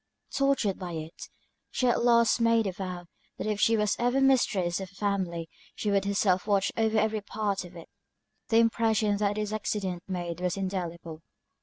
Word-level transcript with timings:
Tortured 0.35 0.79
by 0.79 0.93
it, 0.93 1.29
she 1.69 1.85
at 1.85 2.03
last 2.03 2.41
made 2.41 2.65
a 2.65 2.71
vow, 2.71 3.05
that 3.37 3.45
if 3.45 3.61
she 3.61 3.77
was 3.77 3.95
ever 3.99 4.19
mistress 4.19 4.79
of 4.79 4.89
a 4.91 4.95
family 4.95 5.47
she 5.75 5.91
would 5.91 6.05
herself 6.05 6.47
watch 6.47 6.71
over 6.75 6.97
every 6.97 7.21
part 7.21 7.63
of 7.63 7.75
it. 7.75 7.87
The 8.49 8.57
impression 8.57 9.17
that 9.17 9.35
this 9.35 9.53
accident 9.53 10.01
made 10.07 10.39
was 10.39 10.57
indelible. 10.57 11.21